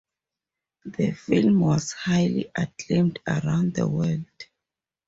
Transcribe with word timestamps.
The 0.85 1.11
film 1.11 1.59
was 1.59 1.91
highly 1.91 2.49
acclaimed 2.57 3.19
around 3.27 3.75
the 3.75 3.87
world. 3.87 4.25